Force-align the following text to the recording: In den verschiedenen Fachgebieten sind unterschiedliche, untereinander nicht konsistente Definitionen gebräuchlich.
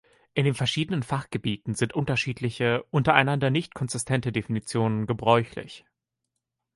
In 0.33 0.45
den 0.45 0.55
verschiedenen 0.55 1.03
Fachgebieten 1.03 1.75
sind 1.75 1.93
unterschiedliche, 1.93 2.81
untereinander 2.89 3.51
nicht 3.51 3.75
konsistente 3.75 4.31
Definitionen 4.31 5.05
gebräuchlich. 5.05 5.85